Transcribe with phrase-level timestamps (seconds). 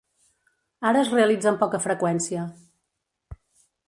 [0.91, 2.47] Ara es realitza amb poca freqüència.